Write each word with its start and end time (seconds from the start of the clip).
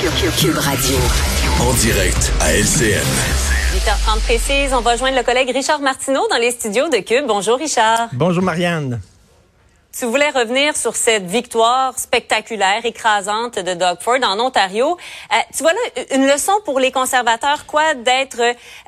Cube 0.00 0.56
Radio. 0.58 0.96
En 1.60 1.74
direct 1.74 2.32
à 2.40 2.52
LCN. 2.52 3.02
8h30 3.74 4.20
précise, 4.20 4.72
on 4.72 4.80
va 4.80 4.96
joindre 4.96 5.16
le 5.16 5.24
collègue 5.24 5.50
Richard 5.52 5.80
Martineau 5.80 6.20
dans 6.30 6.36
les 6.36 6.52
studios 6.52 6.88
de 6.88 6.98
Cube. 6.98 7.26
Bonjour 7.26 7.58
Richard. 7.58 8.08
Bonjour 8.12 8.44
Marianne. 8.44 9.00
Tu 9.96 10.04
voulais 10.04 10.28
revenir 10.30 10.76
sur 10.76 10.94
cette 10.94 11.26
victoire 11.26 11.98
spectaculaire, 11.98 12.84
écrasante 12.84 13.58
de 13.58 13.72
Doug 13.72 13.96
Ford 14.00 14.18
en 14.22 14.38
Ontario. 14.38 14.98
Euh, 15.32 15.36
tu 15.56 15.62
vois 15.62 15.72
là 15.72 16.04
une 16.14 16.26
leçon 16.26 16.52
pour 16.66 16.78
les 16.78 16.92
conservateurs, 16.92 17.64
quoi, 17.66 17.94
d'être 17.94 18.40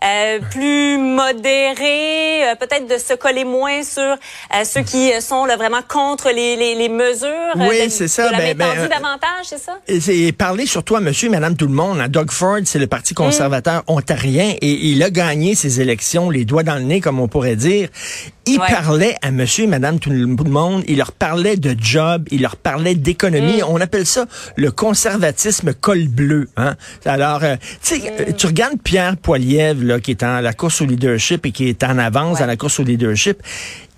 euh, 0.04 0.38
plus 0.50 0.98
modérés, 0.98 2.50
euh, 2.50 2.54
peut-être 2.54 2.86
de 2.86 2.98
se 2.98 3.14
coller 3.14 3.44
moins 3.44 3.82
sur 3.82 4.02
euh, 4.02 4.64
ceux 4.64 4.82
qui 4.82 5.10
sont 5.22 5.46
là, 5.46 5.56
vraiment 5.56 5.80
contre 5.82 6.30
les, 6.30 6.54
les, 6.56 6.74
les 6.74 6.90
mesures. 6.90 7.54
Oui, 7.56 7.86
de, 7.86 7.88
c'est 7.88 8.06
ça. 8.06 8.28
De 8.28 8.32
la 8.32 8.38
ben, 8.38 8.58
ben, 8.58 8.88
davantage, 8.88 9.46
c'est 9.46 9.58
ça? 9.58 9.78
Et 9.88 10.32
parler 10.32 10.66
surtout 10.66 10.96
à 10.96 11.00
monsieur 11.00 11.30
madame 11.30 11.56
tout 11.56 11.66
le 11.66 11.74
monde. 11.74 11.98
Hein. 11.98 12.08
Doug 12.08 12.30
Ford, 12.30 12.60
c'est 12.66 12.78
le 12.78 12.86
Parti 12.86 13.14
conservateur 13.14 13.80
mm. 13.88 13.92
ontarien 13.92 14.54
et 14.60 14.70
il 14.70 15.02
a 15.02 15.08
gagné 15.08 15.54
ses 15.54 15.80
élections, 15.80 16.28
les 16.28 16.44
doigts 16.44 16.62
dans 16.62 16.76
le 16.76 16.82
nez, 16.82 17.00
comme 17.00 17.20
on 17.20 17.26
pourrait 17.26 17.56
dire. 17.56 17.88
Il 18.50 18.60
ouais. 18.60 18.66
parlait 18.68 19.14
à 19.22 19.30
monsieur 19.30 19.64
et 19.64 19.66
madame 19.66 19.98
tout 19.98 20.10
le 20.10 20.26
monde. 20.26 20.82
Il 20.88 20.98
leur 20.98 21.12
parlait 21.12 21.56
de 21.56 21.76
job, 21.78 22.26
il 22.30 22.42
leur 22.42 22.56
parlait 22.56 22.94
d'économie. 22.94 23.58
Mm. 23.58 23.66
On 23.68 23.80
appelle 23.80 24.06
ça 24.06 24.26
le 24.56 24.70
conservatisme 24.70 25.72
col 25.72 26.08
bleu. 26.08 26.48
Hein? 26.56 26.74
Alors, 27.04 27.44
euh, 27.44 27.56
tu 27.82 28.00
sais, 28.00 28.30
mm. 28.30 28.32
tu 28.34 28.46
regardes 28.46 28.80
Pierre 28.82 29.16
Poilievre, 29.16 29.84
là, 29.84 30.00
qui 30.00 30.10
est 30.10 30.22
en 30.22 30.40
la 30.40 30.52
course 30.52 30.80
au 30.80 30.86
leadership 30.86 31.46
et 31.46 31.52
qui 31.52 31.68
est 31.68 31.84
en 31.84 31.98
avance 31.98 32.34
ouais. 32.34 32.40
dans 32.40 32.46
la 32.46 32.56
course 32.56 32.80
au 32.80 32.82
leadership 32.82 33.40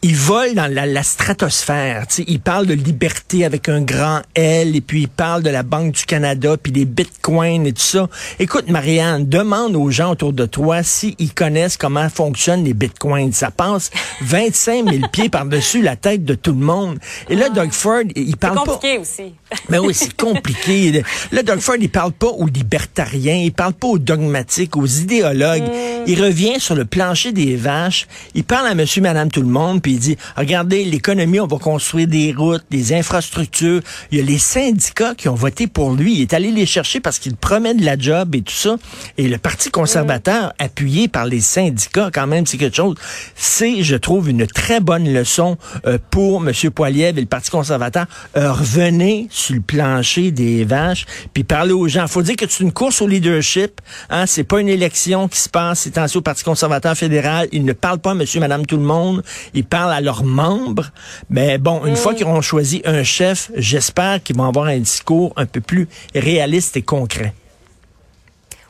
il 0.04 0.16
vole 0.16 0.54
dans 0.54 0.66
la, 0.72 0.84
la 0.84 1.02
stratosphère. 1.04 2.06
sais, 2.08 2.24
il 2.26 2.40
parle 2.40 2.66
de 2.66 2.74
liberté 2.74 3.44
avec 3.44 3.68
un 3.68 3.80
grand 3.80 4.22
L, 4.34 4.74
et 4.74 4.80
puis 4.80 5.02
il 5.02 5.08
parle 5.08 5.44
de 5.44 5.50
la 5.50 5.62
Banque 5.62 5.92
du 5.92 6.04
Canada, 6.04 6.56
puis 6.60 6.72
des 6.72 6.84
bitcoins 6.84 7.66
et 7.66 7.72
tout 7.72 7.82
ça. 7.82 8.08
Écoute, 8.40 8.68
Marianne, 8.68 9.28
demande 9.28 9.76
aux 9.76 9.90
gens 9.90 10.10
autour 10.10 10.32
de 10.32 10.44
toi 10.44 10.82
s'ils 10.82 11.34
connaissent 11.34 11.76
comment 11.76 12.08
fonctionnent 12.08 12.64
les 12.64 12.74
bitcoins. 12.74 13.32
Ça 13.32 13.52
passe 13.52 13.92
25 14.22 14.90
000 14.90 15.08
pieds 15.12 15.28
par-dessus 15.28 15.82
la 15.82 15.94
tête 15.94 16.24
de 16.24 16.34
tout 16.34 16.52
le 16.52 16.64
monde. 16.64 16.98
Et 17.30 17.36
là, 17.36 17.48
Doug 17.48 17.70
Ford, 17.70 18.02
il 18.16 18.36
parle 18.36 18.56
pas... 18.56 18.62
C'est 18.64 18.70
compliqué 18.70 18.98
aussi. 18.98 19.34
Mais 19.68 19.78
oui, 19.78 19.94
c'est 19.94 20.16
compliqué. 20.16 21.04
Là, 21.30 21.44
Doug 21.44 21.60
Ford, 21.60 21.76
il 21.78 21.90
parle 21.90 22.12
pas 22.12 22.28
aux 22.28 22.46
libertariens, 22.46 23.36
il 23.36 23.52
parle 23.52 23.74
pas 23.74 23.86
aux 23.86 23.98
dogmatiques, 23.98 24.76
aux 24.76 24.86
idéologues. 24.86 25.62
Mm. 25.62 25.91
Il 26.06 26.22
revient 26.22 26.58
sur 26.58 26.74
le 26.74 26.84
plancher 26.84 27.32
des 27.32 27.56
vaches, 27.56 28.06
il 28.34 28.44
parle 28.44 28.66
à 28.66 28.74
monsieur, 28.74 29.02
madame, 29.02 29.30
tout 29.30 29.40
le 29.40 29.48
monde, 29.48 29.82
puis 29.82 29.92
il 29.92 29.98
dit, 29.98 30.16
regardez, 30.36 30.84
l'économie, 30.84 31.40
on 31.40 31.46
va 31.46 31.58
construire 31.58 32.08
des 32.08 32.32
routes, 32.32 32.64
des 32.70 32.92
infrastructures. 32.92 33.80
Il 34.10 34.18
y 34.18 34.20
a 34.20 34.24
les 34.24 34.38
syndicats 34.38 35.14
qui 35.14 35.28
ont 35.28 35.34
voté 35.34 35.66
pour 35.66 35.92
lui. 35.92 36.14
Il 36.14 36.20
est 36.22 36.34
allé 36.34 36.50
les 36.50 36.66
chercher 36.66 37.00
parce 37.00 37.18
qu'il 37.18 37.36
promet 37.36 37.74
de 37.74 37.84
la 37.84 37.98
job 37.98 38.34
et 38.34 38.42
tout 38.42 38.54
ça. 38.54 38.76
Et 39.18 39.28
le 39.28 39.38
Parti 39.38 39.70
conservateur, 39.70 40.48
mmh. 40.48 40.64
appuyé 40.64 41.08
par 41.08 41.26
les 41.26 41.40
syndicats, 41.40 42.10
quand 42.12 42.26
même, 42.26 42.46
c'est 42.46 42.58
quelque 42.58 42.76
chose. 42.76 42.96
C'est, 43.34 43.82
je 43.82 43.96
trouve, 43.96 44.28
une 44.28 44.46
très 44.46 44.80
bonne 44.80 45.12
leçon 45.12 45.56
euh, 45.86 45.98
pour 46.10 46.46
M. 46.46 46.52
Poiliev 46.70 47.18
et 47.18 47.20
le 47.20 47.26
Parti 47.26 47.50
conservateur. 47.50 48.06
Euh, 48.36 48.52
revenez 48.52 49.26
sur 49.30 49.54
le 49.54 49.60
plancher 49.60 50.30
des 50.30 50.64
vaches, 50.64 51.06
puis 51.34 51.44
parlez 51.44 51.72
aux 51.72 51.88
gens. 51.88 52.06
faut 52.06 52.22
dire 52.22 52.36
que 52.36 52.44
c'est 52.48 52.62
une 52.62 52.72
course 52.72 53.02
au 53.02 53.06
leadership. 53.06 53.80
Hein, 54.10 54.26
c'est 54.26 54.44
pas 54.44 54.60
une 54.60 54.68
élection 54.68 55.28
qui 55.28 55.38
se 55.38 55.48
passe, 55.48 55.80
au 56.14 56.20
Parti 56.20 56.44
conservateur 56.44 56.96
fédéral. 56.96 57.48
Il 57.52 57.64
ne 57.64 57.72
parle 57.72 57.98
pas 57.98 58.14
monsieur, 58.14 58.40
madame, 58.40 58.66
tout 58.66 58.76
le 58.76 58.82
monde. 58.82 59.22
Il 59.54 59.64
parle 59.64 59.92
à 59.92 60.00
leurs 60.00 60.24
membres. 60.24 60.90
Mais 61.30 61.58
bon, 61.58 61.84
une 61.84 61.92
mmh. 61.92 61.96
fois 61.96 62.14
qu'ils 62.14 62.26
auront 62.26 62.42
choisi 62.42 62.82
un 62.84 63.02
chef, 63.02 63.50
j'espère 63.56 64.22
qu'ils 64.22 64.36
vont 64.36 64.46
avoir 64.46 64.66
un 64.66 64.78
discours 64.78 65.32
un 65.36 65.46
peu 65.46 65.60
plus 65.60 65.88
réaliste 66.14 66.76
et 66.76 66.82
concret 66.82 67.34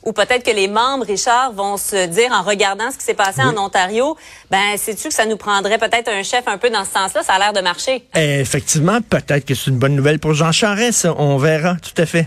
ou 0.05 0.13
peut-être 0.13 0.45
que 0.45 0.55
les 0.55 0.69
membres, 0.69 1.05
Richard, 1.07 1.53
vont 1.53 1.77
se 1.77 2.07
dire 2.07 2.31
en 2.33 2.43
regardant 2.43 2.91
ce 2.91 2.99
qui 2.99 3.05
s'est 3.05 3.15
passé 3.15 3.41
oui. 3.45 3.57
en 3.57 3.65
Ontario, 3.65 4.17
ben 4.51 4.77
sais-tu 4.77 5.09
que 5.09 5.15
ça 5.15 5.27
nous 5.27 5.37
prendrait 5.37 5.79
peut-être 5.79 6.09
un 6.09 6.23
chef 6.23 6.47
un 6.49 6.59
peu 6.59 6.71
dans 6.71 6.85
ce 6.85 6.91
sens-là, 6.91 7.23
ça 7.23 7.35
a 7.35 7.39
l'air 7.39 7.53
de 7.53 7.61
marcher. 7.61 8.05
Effectivement, 8.15 9.01
peut-être 9.01 9.45
que 9.45 9.55
c'est 9.55 9.71
une 9.71 9.79
bonne 9.79 9.95
nouvelle 9.95 10.19
pour 10.19 10.35
Jean 10.35 10.53
Charest, 10.53 11.07
on 11.17 11.37
verra, 11.37 11.77
tout 11.77 12.01
à 12.01 12.07
fait. 12.07 12.27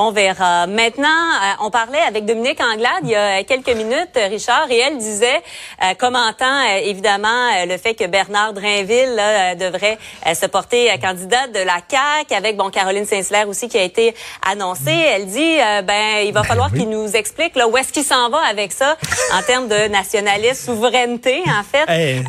On 0.00 0.12
verra. 0.12 0.68
Maintenant, 0.68 1.08
euh, 1.08 1.64
on 1.64 1.70
parlait 1.70 1.98
avec 1.98 2.24
Dominique 2.24 2.60
Anglade 2.60 3.00
il 3.02 3.10
y 3.10 3.16
a 3.16 3.42
quelques 3.42 3.76
minutes, 3.76 4.16
Richard, 4.30 4.70
et 4.70 4.78
elle 4.78 4.96
disait, 4.96 5.42
euh, 5.82 5.94
commentant 5.98 6.44
euh, 6.46 6.78
évidemment 6.84 7.64
le 7.66 7.76
fait 7.78 7.94
que 7.94 8.06
Bernard 8.06 8.52
Drainville 8.52 9.16
là, 9.16 9.56
devrait 9.56 9.98
se 10.32 10.46
porter 10.46 10.88
candidat 11.02 11.48
de 11.48 11.58
la 11.58 11.80
CAQ, 11.90 12.32
avec 12.32 12.56
bon 12.56 12.70
Caroline 12.70 13.06
Saint-Hilaire 13.06 13.48
aussi 13.48 13.68
qui 13.68 13.76
a 13.76 13.82
été 13.82 14.14
annoncée. 14.48 14.92
Elle 14.92 15.26
dit, 15.26 15.56
ben 15.84 16.24
il 16.24 16.32
va 16.32 16.42
ben 16.42 16.46
falloir 16.46 16.70
oui. 16.72 16.78
qu'il 16.78 16.90
nous 16.90 17.16
explique 17.16 17.56
là, 17.56 17.66
où 17.66 17.76
est-ce 17.76 17.92
qu'il 17.92 18.04
s'en 18.04 18.30
va 18.30 18.38
avec 18.48 18.70
ça 18.70 18.96
en 19.34 19.42
termes 19.42 19.66
de 19.66 19.88
nationalisme, 19.88 20.66
souveraineté, 20.66 21.42
en 21.46 21.64
fait. 21.64 21.90
Hey. 21.90 22.22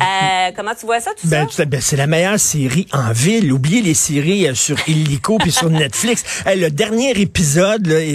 comment 0.56 0.74
tu 0.74 0.86
vois 0.86 0.98
ça, 0.98 1.12
tout 1.12 1.28
ben, 1.28 1.46
ça? 1.48 1.64
Ben, 1.66 1.80
c'est 1.80 1.96
la 1.96 2.08
meilleure 2.08 2.40
série 2.40 2.88
en 2.92 3.12
ville. 3.12 3.52
Oubliez 3.52 3.80
les 3.80 3.94
séries 3.94 4.56
sur 4.56 4.76
Illico 4.88 5.38
puis 5.38 5.52
sur 5.52 5.70
Netflix. 5.70 6.42
Hey, 6.44 6.58
le 6.58 6.70
dernier 6.70 7.10
épisode 7.10 7.59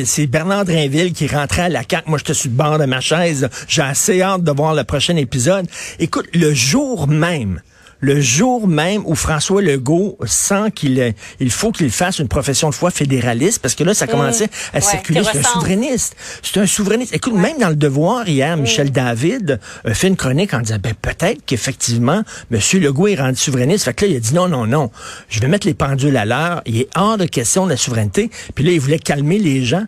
c'est 0.06 0.28
Bernard 0.28 0.66
Drainville 0.66 1.13
qui 1.13 1.28
rentrait 1.28 1.63
à 1.63 1.69
la 1.69 1.83
CAQ. 1.88 2.09
Moi, 2.09 2.17
j'étais 2.17 2.33
sur 2.33 2.50
le 2.50 2.56
bord 2.56 2.79
de 2.79 2.85
ma 2.85 3.00
chaise. 3.00 3.47
J'ai 3.67 3.81
assez 3.83 4.22
hâte 4.22 4.44
de 4.44 4.51
voir 4.51 4.73
le 4.73 4.83
prochain 4.83 5.16
épisode. 5.17 5.67
Écoute, 6.00 6.28
le 6.33 6.53
jour 6.53 7.07
même, 7.07 7.61
le 8.05 8.21
jour 8.21 8.67
même 8.67 9.01
où 9.05 9.16
François 9.16 9.63
Legault 9.63 10.17
sent 10.25 10.71
qu'il 10.75 11.16
il 11.39 11.49
faut 11.49 11.71
qu'il 11.71 11.89
fasse 11.89 12.19
une 12.19 12.27
profession 12.27 12.69
de 12.69 12.75
foi 12.75 12.91
fédéraliste, 12.91 13.59
parce 13.63 13.73
que 13.73 13.83
là, 13.83 13.95
ça 13.95 14.05
commençait 14.05 14.45
mmh, 14.45 14.77
à 14.77 14.81
circuler. 14.81 15.19
Ouais, 15.21 15.25
c'est 15.31 15.39
un 15.39 15.43
souverainiste. 15.43 16.16
C'est 16.43 16.59
un 16.59 16.67
souverainiste. 16.67 17.16
Écoute, 17.16 17.33
ouais. 17.33 17.41
même 17.41 17.57
dans 17.57 17.69
le 17.69 17.75
devoir 17.75 18.29
hier, 18.29 18.55
mmh. 18.57 18.61
Michel 18.61 18.91
David 18.91 19.59
a 19.83 19.93
fait 19.95 20.07
une 20.07 20.17
chronique 20.17 20.53
en 20.53 20.61
disant, 20.61 20.77
ben 20.79 20.93
peut-être 20.93 21.39
qu'effectivement, 21.47 22.21
M. 22.51 22.59
Legault 22.73 23.07
est 23.07 23.16
rendu 23.16 23.38
souverainiste. 23.38 23.85
Fait 23.85 23.93
que 23.95 24.05
là, 24.05 24.11
il 24.11 24.17
a 24.17 24.19
dit 24.19 24.35
non, 24.35 24.47
non, 24.47 24.67
non. 24.67 24.91
Je 25.29 25.39
vais 25.39 25.47
mettre 25.47 25.66
les 25.66 25.73
pendules 25.73 26.16
à 26.16 26.25
l'heure. 26.25 26.61
Il 26.67 26.79
est 26.79 26.89
hors 26.95 27.17
de 27.17 27.25
question 27.25 27.66
de 27.66 27.72
la 27.72 27.77
souveraineté. 27.77 28.29
Puis 28.53 28.63
là, 28.63 28.72
il 28.72 28.79
voulait 28.79 28.99
calmer 28.99 29.39
les 29.39 29.66
gens. 29.66 29.85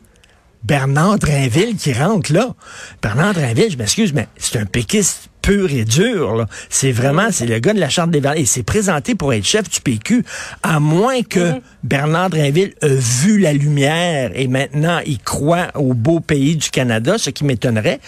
Bernard 0.64 1.20
Drainville 1.20 1.76
qui 1.76 1.94
rentre 1.94 2.34
là. 2.34 2.54
Bernard 3.02 3.34
Drainville, 3.34 3.72
je 3.72 3.78
m'excuse, 3.78 4.14
mais 4.14 4.28
c'est 4.38 4.60
un 4.60 4.66
péquiste 4.66 5.30
pur 5.42 5.72
et 5.72 5.86
dur. 5.86 6.46
C'est 6.70 6.92
vraiment, 6.92 7.30
c'est 7.32 7.46
le 7.46 7.60
gars 7.60 7.74
de 7.74 7.80
la 7.80 7.90
Charte 7.90 8.12
des 8.12 8.20
valeurs. 8.20 8.40
Il 8.40 8.48
s'est 8.48 8.64
présenté 8.64 9.16
pour 9.16 9.34
être 9.34 9.46
chef 9.46 9.70
du 9.70 9.80
PQ, 9.80 10.26
à 10.62 10.80
moins 10.80 11.22
que 11.24 11.40
mm 11.40 11.54
-hmm. 11.54 11.62
Bernard 11.84 12.30
Drainville 12.30 12.74
ait 12.82 12.96
vu 12.96 13.40
la 13.40 13.54
lumière 13.54 14.32
et 14.36 14.48
maintenant 14.48 15.00
il 15.06 15.20
croit 15.20 15.68
au 15.76 15.94
beau 15.94 16.20
pays 16.20 16.58
du 16.58 16.70
Canada, 16.70 17.18
ce 17.18 17.30
qui 17.30 17.46
m'étonnerait 17.46 18.00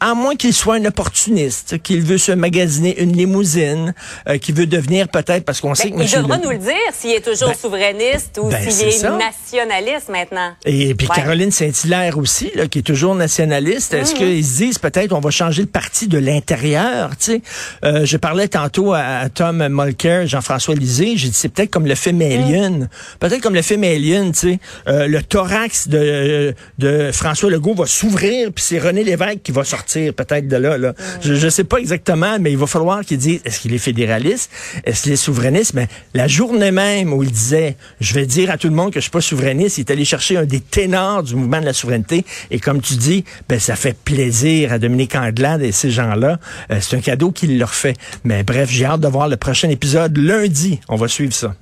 à 0.00 0.14
moins 0.14 0.34
qu'il 0.34 0.54
soit 0.54 0.76
un 0.76 0.84
opportuniste, 0.86 1.82
qu'il 1.82 2.00
veut 2.00 2.18
se 2.18 2.32
magasiner 2.32 2.98
une 3.00 3.14
limousine, 3.14 3.94
euh, 4.28 4.38
qu'il 4.38 4.54
veut 4.54 4.66
devenir 4.66 5.08
peut-être, 5.08 5.44
parce 5.44 5.60
qu'on 5.60 5.74
sait 5.74 5.90
ben, 5.90 5.98
que... 5.98 6.02
Il 6.04 6.10
devra 6.10 6.38
le... 6.38 6.44
nous 6.44 6.50
le 6.50 6.58
dire 6.58 6.74
s'il 6.92 7.10
est 7.10 7.20
toujours 7.20 7.50
ben, 7.50 7.54
souverainiste 7.54 8.40
ou 8.42 8.48
ben, 8.48 8.70
s'il 8.70 8.88
est, 8.88 9.04
est 9.04 9.18
nationaliste 9.18 10.08
maintenant. 10.08 10.52
Et 10.64 10.94
puis 10.94 11.06
ouais. 11.06 11.14
Caroline 11.14 11.50
Saint-Hilaire 11.50 12.16
aussi, 12.16 12.50
là, 12.54 12.66
qui 12.66 12.78
est 12.78 12.82
toujours 12.82 13.14
nationaliste. 13.14 13.92
Est-ce 13.92 14.14
mmh. 14.14 14.18
qu'ils 14.18 14.44
se 14.44 14.56
disent 14.56 14.78
peut-être 14.78 15.12
on 15.12 15.20
va 15.20 15.30
changer 15.30 15.62
le 15.62 15.68
parti 15.68 16.08
de 16.08 16.18
l'intérieur? 16.18 17.10
tu 17.18 17.24
sais? 17.24 17.42
Euh, 17.84 18.06
Je 18.06 18.16
parlais 18.16 18.48
tantôt 18.48 18.94
à, 18.94 19.00
à 19.00 19.28
Tom 19.28 19.68
Mulcair, 19.68 20.26
Jean-François 20.26 20.74
Lisée, 20.74 21.16
j'ai 21.16 21.28
dit 21.28 21.34
c'est 21.34 21.50
peut-être 21.50 21.70
comme 21.70 21.86
le 21.86 21.94
film 21.94 22.22
Alien. 22.22 22.78
Mmh. 22.78 22.88
Peut-être 23.18 23.42
comme 23.42 23.54
le 23.54 23.62
film 23.62 23.84
Alien, 23.84 24.32
tu 24.32 24.38
sais. 24.38 24.58
Euh, 24.88 25.06
le 25.06 25.22
thorax 25.22 25.88
de, 25.88 26.54
de 26.78 27.10
François 27.12 27.50
Legault 27.50 27.74
va 27.74 27.86
s'ouvrir, 27.86 28.50
puis 28.54 28.64
c'est 28.66 28.78
René 28.78 29.04
Lévesque 29.04 29.42
qui 29.42 29.52
va 29.52 29.62
sortir 29.62 29.89
peut-être 30.16 30.48
de 30.48 30.56
là. 30.56 30.78
là. 30.78 30.94
Je 31.20 31.32
ne 31.44 31.50
sais 31.50 31.64
pas 31.64 31.78
exactement, 31.78 32.38
mais 32.40 32.52
il 32.52 32.58
va 32.58 32.66
falloir 32.66 33.04
qu'il 33.04 33.18
dise 33.18 33.40
est-ce 33.44 33.60
qu'il 33.60 33.74
est 33.74 33.78
fédéraliste, 33.78 34.50
est-ce 34.84 35.02
qu'il 35.04 35.12
est 35.12 35.16
souverainiste? 35.16 35.74
Mais 35.74 35.88
la 36.14 36.28
journée 36.28 36.70
même 36.70 37.12
où 37.12 37.22
il 37.22 37.30
disait 37.30 37.76
je 38.00 38.14
vais 38.14 38.26
dire 38.26 38.50
à 38.50 38.58
tout 38.58 38.68
le 38.68 38.74
monde 38.74 38.92
que 38.92 39.00
je 39.00 39.02
suis 39.04 39.10
pas 39.10 39.20
souverainiste, 39.20 39.78
il 39.78 39.82
est 39.82 39.90
allé 39.90 40.04
chercher 40.04 40.36
un 40.36 40.44
des 40.44 40.60
ténors 40.60 41.22
du 41.22 41.34
mouvement 41.36 41.60
de 41.60 41.66
la 41.66 41.72
souveraineté. 41.72 42.24
Et 42.50 42.58
comme 42.58 42.80
tu 42.80 42.94
dis, 42.94 43.24
ben 43.48 43.58
ça 43.58 43.76
fait 43.76 43.96
plaisir 43.96 44.72
à 44.72 44.78
Dominique 44.78 45.14
Anglade 45.14 45.62
et 45.62 45.72
ces 45.72 45.90
gens-là. 45.90 46.38
Euh, 46.70 46.78
c'est 46.80 46.96
un 46.96 47.00
cadeau 47.00 47.30
qu'il 47.32 47.58
leur 47.58 47.74
fait. 47.74 47.96
Mais 48.24 48.42
bref, 48.42 48.70
j'ai 48.70 48.84
hâte 48.84 49.00
de 49.00 49.08
voir 49.08 49.28
le 49.28 49.36
prochain 49.36 49.68
épisode 49.70 50.16
lundi. 50.16 50.80
On 50.88 50.96
va 50.96 51.08
suivre 51.08 51.32
ça. 51.32 51.54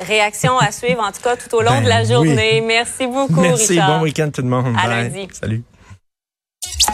Réaction 0.00 0.58
à 0.58 0.72
suivre, 0.72 1.00
en 1.00 1.12
tout 1.12 1.22
cas, 1.22 1.36
tout 1.36 1.54
au 1.54 1.62
long 1.62 1.70
ben, 1.70 1.84
de 1.84 1.88
la 1.88 2.04
journée. 2.04 2.60
Oui. 2.60 2.66
Merci 2.66 3.06
beaucoup, 3.06 3.40
Merci, 3.40 3.74
Richard. 3.74 3.98
bon 3.98 4.04
week-end 4.04 4.30
tout 4.34 4.42
le 4.42 4.48
monde. 4.48 4.74
À 4.76 4.88
Bye. 4.88 5.04
lundi. 5.04 5.28
Salut. 5.32 5.62